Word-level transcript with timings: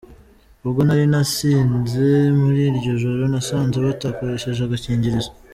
ubwo 0.65 0.79
nari 0.87 1.05
nasinze 1.11 2.05
muri 2.41 2.59
iryo 2.69 2.91
joro 3.01 3.21
nasanze 3.31 3.75
batakoresheje 3.85 4.61
agakingirizo”. 4.63 5.31